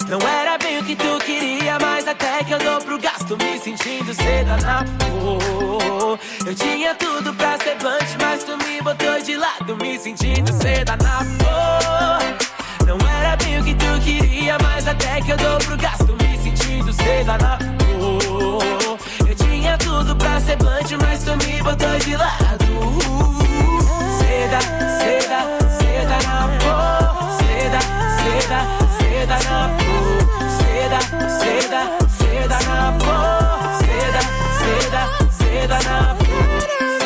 [0.09, 3.57] Não era bem o que tu queria, mas até que eu dou pro gasto, me
[3.57, 6.19] sentindo seda na pô.
[6.45, 10.97] Eu tinha tudo pra ser blunt, mas tu me botou de lado, me sentindo seda
[10.97, 12.85] na pô.
[12.85, 16.91] Não era o que tu queria, mas até que eu dou pro gasto, me sentindo
[16.91, 18.97] sei lá na cor.
[19.27, 22.65] Eu tinha tudo pra ser blunt, mas tu me botou de lado.
[24.17, 24.59] Seda,
[24.99, 25.39] seda,
[25.77, 27.01] seda na cor.
[27.37, 27.79] Seda,
[28.17, 28.59] seda,
[28.97, 30.21] seda na cor.
[30.57, 30.99] Seda,
[31.29, 31.81] seda,
[32.17, 33.61] seda na cor.
[33.85, 34.21] Seda,
[34.59, 37.00] seda, seda na cor.